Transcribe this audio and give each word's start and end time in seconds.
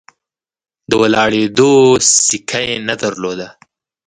د 0.89 0.91
ولاړېدو 1.01 1.71
سېکه 2.21 2.59
یې 2.67 2.75
نه 2.87 2.95
درلوده. 3.01 3.47